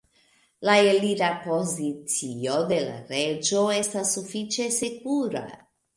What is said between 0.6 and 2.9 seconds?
La elira pozicio de